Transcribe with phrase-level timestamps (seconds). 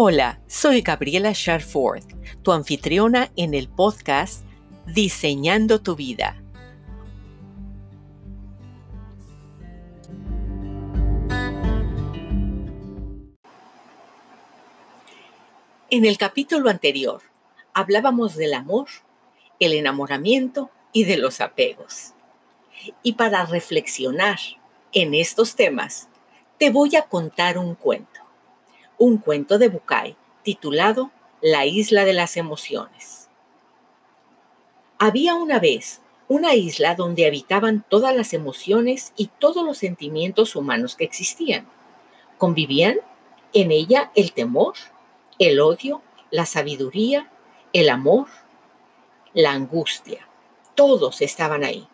[0.00, 2.04] Hola, soy Gabriela Sharford,
[2.44, 4.44] tu anfitriona en el podcast
[4.86, 6.40] Diseñando tu vida.
[15.90, 17.22] En el capítulo anterior
[17.74, 18.86] hablábamos del amor,
[19.58, 22.14] el enamoramiento y de los apegos.
[23.02, 24.38] Y para reflexionar
[24.92, 26.08] en estos temas,
[26.56, 28.27] te voy a contar un cuento
[28.98, 33.28] un cuento de Bucay titulado La isla de las emociones.
[34.98, 40.96] Había una vez una isla donde habitaban todas las emociones y todos los sentimientos humanos
[40.96, 41.66] que existían.
[42.36, 42.98] Convivían
[43.52, 44.74] en ella el temor,
[45.38, 47.30] el odio, la sabiduría,
[47.72, 48.26] el amor,
[49.32, 50.28] la angustia.
[50.74, 51.88] Todos estaban ahí.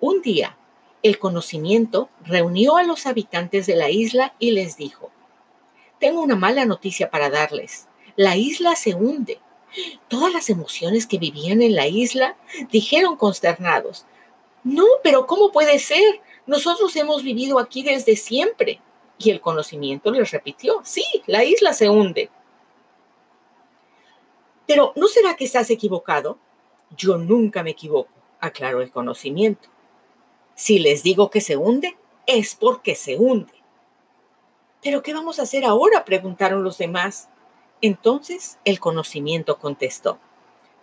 [0.00, 0.56] Un día,
[1.02, 5.10] el conocimiento reunió a los habitantes de la isla y les dijo,
[5.98, 7.88] tengo una mala noticia para darles.
[8.16, 9.40] La isla se hunde.
[10.08, 12.36] Todas las emociones que vivían en la isla
[12.70, 14.06] dijeron consternados,
[14.64, 16.20] no, pero ¿cómo puede ser?
[16.46, 18.80] Nosotros hemos vivido aquí desde siempre.
[19.18, 22.30] Y el conocimiento les repitió, sí, la isla se hunde.
[24.66, 26.38] Pero ¿no será que estás equivocado?
[26.96, 29.68] Yo nunca me equivoco, aclaró el conocimiento.
[30.54, 33.55] Si les digo que se hunde, es porque se hunde.
[34.86, 36.04] ¿Pero qué vamos a hacer ahora?
[36.04, 37.28] preguntaron los demás.
[37.80, 40.20] Entonces el conocimiento contestó,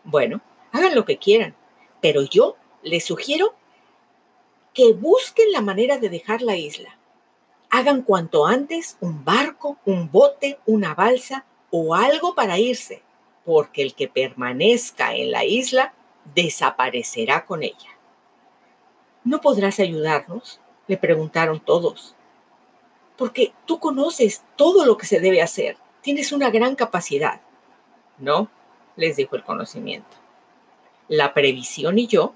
[0.04, 0.42] bueno,
[0.74, 1.56] hagan lo que quieran,
[2.02, 3.56] pero yo les sugiero
[4.74, 6.98] que busquen la manera de dejar la isla.
[7.70, 13.04] Hagan cuanto antes un barco, un bote, una balsa o algo para irse,
[13.46, 15.94] porque el que permanezca en la isla
[16.36, 17.98] desaparecerá con ella.
[19.24, 20.60] ¿No podrás ayudarnos?
[20.88, 22.18] le preguntaron todos
[23.24, 27.40] porque tú conoces todo lo que se debe hacer, tienes una gran capacidad.
[28.18, 28.50] No,
[28.98, 30.18] les dijo el conocimiento.
[31.08, 32.34] La previsión y yo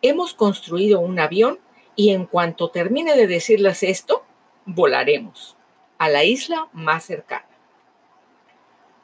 [0.00, 1.58] hemos construido un avión
[1.96, 4.22] y en cuanto termine de decirles esto,
[4.66, 5.56] volaremos
[5.98, 7.48] a la isla más cercana.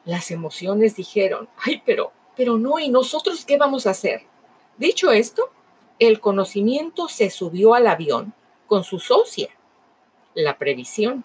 [0.04, 4.22] Las emociones dijeron, ay, pero, pero no, ¿y nosotros qué vamos a hacer?
[4.76, 5.50] Dicho esto,
[5.98, 8.32] el conocimiento se subió al avión
[8.68, 9.48] con su socia
[10.34, 11.24] la previsión.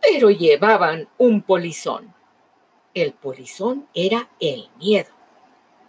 [0.00, 2.14] Pero llevaban un polizón.
[2.94, 5.10] El polizón era el miedo,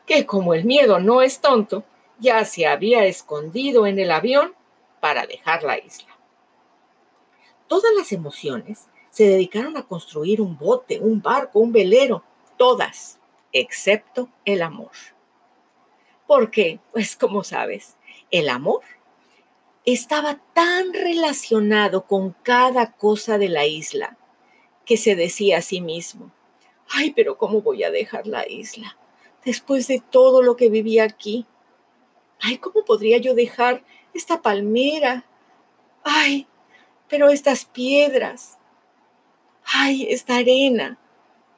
[0.05, 1.83] que como el miedo no es tonto,
[2.19, 4.55] ya se había escondido en el avión
[4.99, 6.17] para dejar la isla.
[7.67, 12.23] Todas las emociones se dedicaron a construir un bote, un barco, un velero,
[12.57, 13.19] todas,
[13.51, 14.91] excepto el amor.
[16.25, 17.97] Porque, pues como sabes,
[18.31, 18.81] el amor
[19.93, 24.17] estaba tan relacionado con cada cosa de la isla
[24.85, 26.29] que se decía a sí mismo,
[26.89, 28.97] ay, pero ¿cómo voy a dejar la isla
[29.45, 31.45] después de todo lo que viví aquí?
[32.41, 33.81] Ay, ¿cómo podría yo dejar
[34.13, 35.23] esta palmera?
[36.03, 36.47] Ay,
[37.07, 38.57] pero estas piedras.
[39.63, 40.97] Ay, esta arena.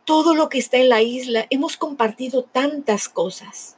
[0.06, 1.48] Todo lo que está en la isla.
[1.50, 3.78] Hemos compartido tantas cosas.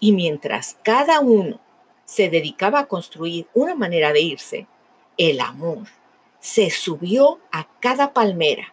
[0.00, 1.60] Y mientras cada uno
[2.08, 4.66] se dedicaba a construir una manera de irse,
[5.18, 5.88] el amor
[6.40, 8.72] se subió a cada palmera,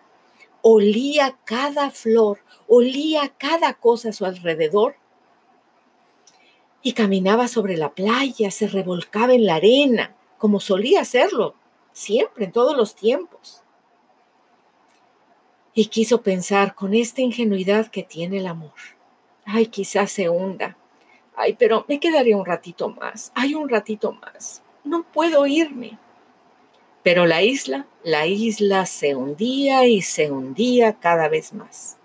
[0.62, 4.96] olía cada flor, olía cada cosa a su alrededor
[6.82, 11.56] y caminaba sobre la playa, se revolcaba en la arena, como solía hacerlo
[11.92, 13.64] siempre, en todos los tiempos.
[15.74, 18.72] Y quiso pensar con esta ingenuidad que tiene el amor.
[19.44, 20.78] Ay, quizás se hunda,
[21.36, 23.32] Ay, pero me quedaría un ratito más.
[23.36, 24.64] Hay un ratito más.
[24.84, 25.98] No puedo irme.
[27.04, 31.98] Pero la isla, la isla se hundía y se hundía cada vez más.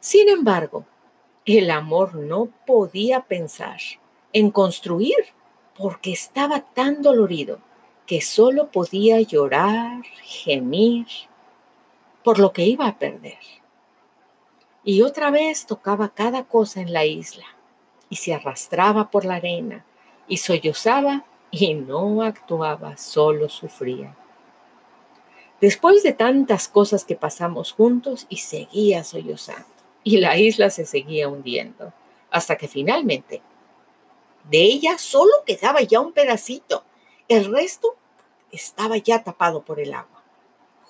[0.00, 0.84] Sin embargo,
[1.44, 3.78] el amor no podía pensar
[4.32, 5.16] en construir
[5.76, 7.58] porque estaba tan dolorido
[8.06, 11.06] que solo podía llorar, gemir
[12.22, 13.38] por lo que iba a perder.
[14.82, 17.53] Y otra vez tocaba cada cosa en la isla
[18.08, 19.84] y se arrastraba por la arena
[20.28, 24.16] y sollozaba y no actuaba, solo sufría.
[25.60, 29.66] Después de tantas cosas que pasamos juntos y seguía sollozando
[30.02, 31.92] y la isla se seguía hundiendo
[32.30, 33.40] hasta que finalmente
[34.50, 36.84] de ella solo quedaba ya un pedacito.
[37.28, 37.96] El resto
[38.52, 40.22] estaba ya tapado por el agua.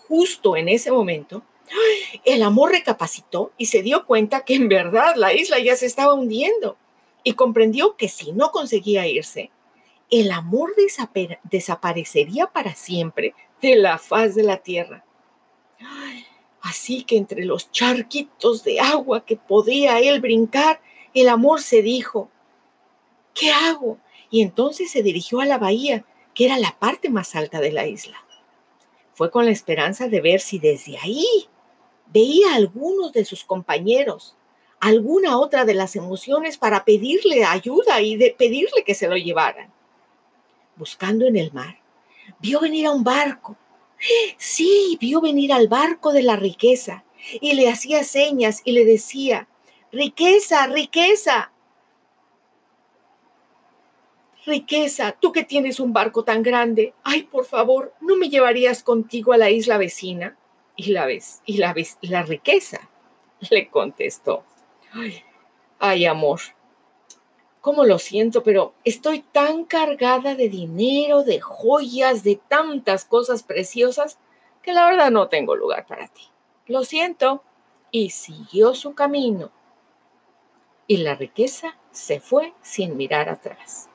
[0.08, 1.42] Justo en ese momento,
[2.24, 6.14] el amor recapacitó y se dio cuenta que en verdad la isla ya se estaba
[6.14, 6.76] hundiendo
[7.24, 9.50] y comprendió que si no conseguía irse,
[10.10, 10.74] el amor
[11.44, 15.04] desaparecería para siempre de la faz de la tierra.
[16.60, 20.80] Así que entre los charquitos de agua que podía él brincar,
[21.14, 22.30] el amor se dijo,
[23.34, 23.98] ¿qué hago?
[24.30, 26.04] Y entonces se dirigió a la bahía,
[26.34, 28.24] que era la parte más alta de la isla.
[29.14, 31.48] Fue con la esperanza de ver si desde ahí
[32.06, 34.36] veía a algunos de sus compañeros,
[34.84, 39.72] alguna otra de las emociones para pedirle ayuda y de pedirle que se lo llevaran.
[40.76, 41.78] Buscando en el mar,
[42.38, 43.56] vio venir a un barco.
[44.36, 47.04] Sí, vio venir al barco de la riqueza
[47.40, 49.48] y le hacía señas y le decía,
[49.90, 51.50] riqueza, riqueza,
[54.46, 59.32] Riqueza, tú que tienes un barco tan grande, ay, por favor, ¿no me llevarías contigo
[59.32, 60.36] a la isla vecina?
[60.76, 62.90] Y la vez, y la vez, la riqueza,
[63.48, 64.44] le contestó.
[64.94, 65.24] Ay,
[65.80, 66.40] ay, amor,
[67.60, 74.18] cómo lo siento, pero estoy tan cargada de dinero, de joyas, de tantas cosas preciosas,
[74.62, 76.22] que la verdad no tengo lugar para ti.
[76.66, 77.42] Lo siento.
[77.90, 79.50] Y siguió su camino.
[80.86, 83.88] Y la riqueza se fue sin mirar atrás.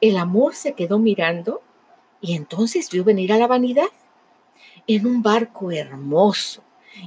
[0.00, 1.62] El amor se quedó mirando
[2.20, 3.90] y entonces vio venir a la vanidad
[4.86, 6.62] en un barco hermoso,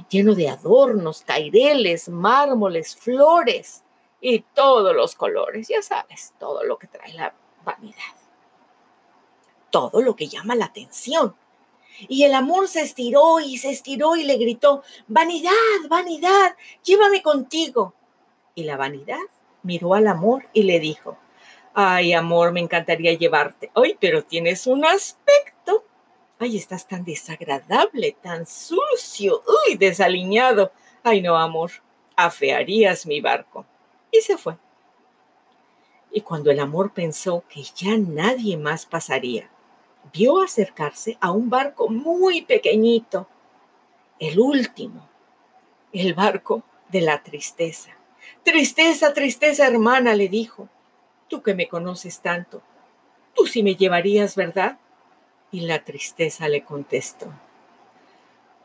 [0.08, 3.82] lleno de adornos, caireles, mármoles, flores
[4.20, 7.34] y todos los colores, ya sabes, todo lo que trae la
[7.64, 8.14] vanidad.
[9.70, 11.34] Todo lo que llama la atención.
[12.08, 15.52] Y el amor se estiró y se estiró y le gritó, vanidad,
[15.88, 17.94] vanidad, llévame contigo.
[18.54, 19.18] Y la vanidad
[19.62, 21.18] miró al amor y le dijo,
[21.78, 23.70] Ay, amor, me encantaría llevarte.
[23.74, 25.55] Ay, pero tienes un aspecto.
[26.38, 30.70] Ay, estás tan desagradable, tan sucio, uy, desaliñado.
[31.02, 31.70] Ay, no, amor,
[32.14, 33.64] afearías mi barco.
[34.10, 34.56] Y se fue.
[36.10, 39.50] Y cuando el amor pensó que ya nadie más pasaría,
[40.12, 43.28] vio acercarse a un barco muy pequeñito,
[44.18, 45.08] el último,
[45.92, 47.90] el barco de la tristeza.
[48.42, 50.68] Tristeza, tristeza, hermana, le dijo
[51.28, 52.62] tú que me conoces tanto,
[53.34, 54.78] tú sí me llevarías, ¿verdad?
[55.56, 57.32] Y la tristeza le contestó,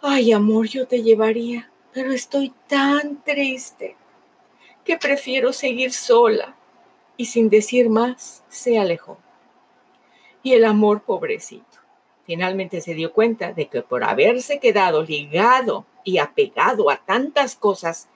[0.01, 3.95] ay amor, yo te llevaría, pero estoy tan triste
[4.83, 6.57] que prefiero seguir sola.
[7.15, 9.17] Y sin decir más, se alejó.
[10.43, 11.79] Y el amor pobrecito
[12.25, 18.09] finalmente se dio cuenta de que por haberse quedado ligado y apegado a tantas cosas,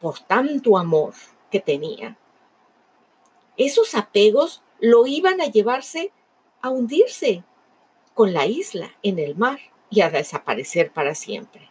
[0.00, 1.14] por tanto amor
[1.52, 2.16] que tenía,
[3.56, 6.10] esos apegos lo iban a llevarse
[6.62, 7.44] a hundirse
[8.14, 9.58] con la isla en el mar
[9.90, 11.70] y a desaparecer para siempre.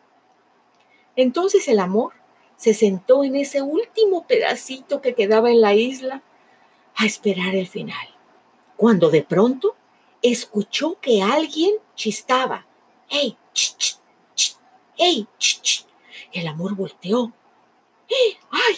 [1.15, 2.13] Entonces el amor
[2.55, 6.21] se sentó en ese último pedacito que quedaba en la isla
[6.95, 8.07] a esperar el final,
[8.77, 9.75] cuando de pronto
[10.21, 12.67] escuchó que alguien chistaba.
[13.09, 13.37] ¡Ey!
[13.53, 13.75] Ch,
[14.35, 14.57] ch,
[14.97, 15.27] ¡Ey!
[15.39, 15.85] Ch,
[16.31, 17.33] El amor volteó.
[18.51, 18.77] ¡Ay!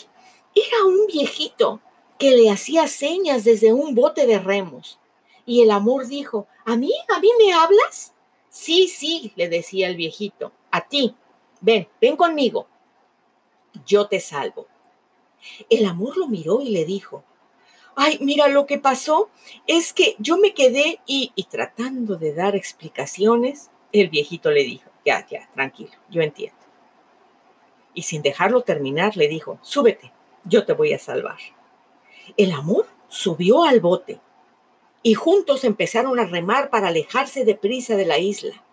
[0.56, 1.81] Era un viejito
[2.18, 5.00] que le hacía señas desde un bote de remos.
[5.45, 6.92] Y el amor dijo, ¿a mí?
[7.16, 8.13] ¿A mí me hablas?
[8.50, 11.16] Sí, sí, le decía el viejito, a ti.
[11.62, 12.68] Ven, ven conmigo.
[13.86, 14.68] Yo te salvo.
[15.69, 17.24] El amor lo miró y le dijo,
[17.95, 19.30] ay, mira, lo que pasó
[19.68, 24.90] es que yo me quedé y, y tratando de dar explicaciones, el viejito le dijo,
[25.06, 26.57] ya, ya, tranquilo, yo entiendo.
[27.94, 30.12] Y sin dejarlo terminar, le dijo, súbete,
[30.45, 31.38] yo te voy a salvar.
[32.38, 34.19] El amor subió al bote
[35.04, 38.64] y juntos empezaron a remar para alejarse deprisa de la isla,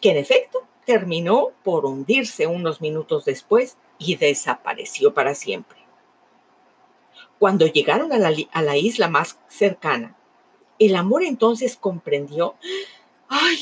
[0.00, 5.78] que en efecto terminó por hundirse unos minutos después y desapareció para siempre.
[7.38, 10.16] Cuando llegaron a la, a la isla más cercana,
[10.80, 12.56] el amor entonces comprendió,
[13.28, 13.58] ay,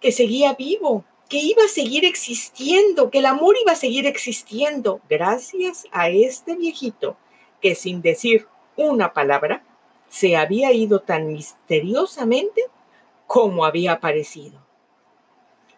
[0.00, 5.00] que seguía vivo, que iba a seguir existiendo, que el amor iba a seguir existiendo
[5.08, 7.16] gracias a este viejito
[7.60, 8.46] que sin decir
[8.76, 9.64] una palabra
[10.16, 12.62] se había ido tan misteriosamente
[13.26, 14.58] como había aparecido.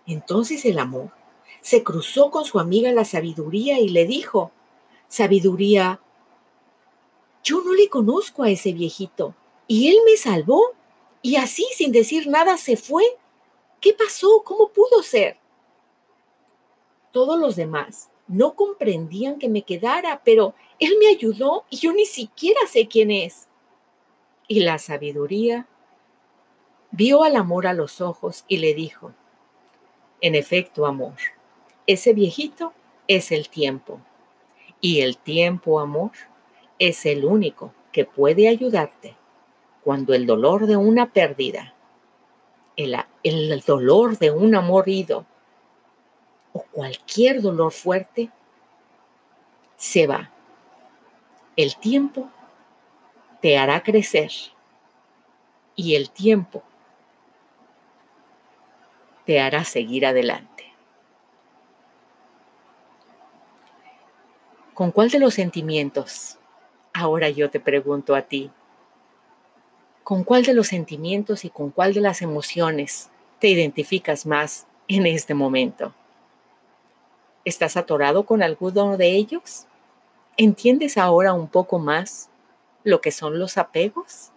[0.07, 1.11] Entonces el amor
[1.61, 4.53] se cruzó con su amiga la sabiduría y le dijo,
[5.09, 6.01] sabiduría,
[7.43, 9.35] yo no le conozco a ese viejito
[9.67, 10.71] y él me salvó
[11.21, 13.03] y así sin decir nada se fue.
[13.81, 14.45] ¿Qué pasó?
[14.45, 15.37] ¿Cómo pudo ser?
[17.11, 22.07] Todos los demás no comprendían que me quedara, pero él me ayudó y yo ni
[22.07, 23.48] siquiera sé quién es.
[24.49, 25.67] Y la sabiduría
[26.91, 29.13] vio al amor a los ojos y le dijo,
[30.21, 31.15] en efecto, amor,
[31.87, 32.73] ese viejito
[33.07, 34.01] es el tiempo.
[34.81, 36.13] Y el tiempo, amor,
[36.79, 39.17] es el único que puede ayudarte
[39.85, 41.75] cuando el dolor de una pérdida,
[42.77, 45.27] el, el dolor de un amor ido,
[46.53, 48.31] o cualquier dolor fuerte
[49.77, 50.31] se va.
[51.57, 52.31] El tiempo
[53.41, 54.31] te hará crecer
[55.77, 56.63] y el tiempo
[59.25, 60.73] te hará seguir adelante.
[64.75, 66.39] ¿Con cuál de los sentimientos?
[66.93, 68.51] Ahora yo te pregunto a ti.
[70.03, 75.07] ¿Con cuál de los sentimientos y con cuál de las emociones te identificas más en
[75.07, 75.95] este momento?
[77.45, 79.67] ¿Estás atorado con alguno de ellos?
[80.37, 82.31] ¿Entiendes ahora un poco más
[82.85, 84.33] lo que son los apegos?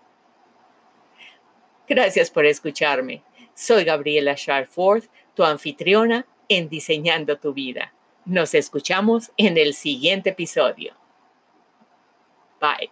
[1.87, 3.23] Gracias por escucharme.
[3.53, 7.93] Soy Gabriela Sharford, tu anfitriona en Diseñando tu Vida.
[8.25, 10.95] Nos escuchamos en el siguiente episodio.
[12.59, 12.91] Bye.